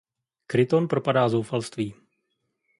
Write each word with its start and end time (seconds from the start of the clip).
Kryton 0.47 0.87
propadá 0.87 1.29
zoufalství. 1.29 1.93